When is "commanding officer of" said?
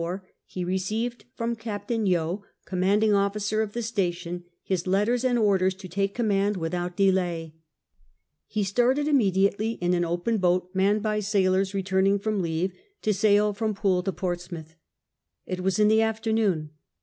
2.65-3.73